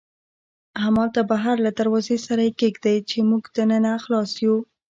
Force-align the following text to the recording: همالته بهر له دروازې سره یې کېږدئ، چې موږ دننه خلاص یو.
همالته 0.83 1.21
بهر 1.31 1.55
له 1.65 1.71
دروازې 1.79 2.17
سره 2.27 2.41
یې 2.47 2.51
کېږدئ، 2.61 2.97
چې 3.09 3.17
موږ 3.29 3.43
دننه 3.55 3.91
خلاص 4.03 4.31
یو. 4.45 4.55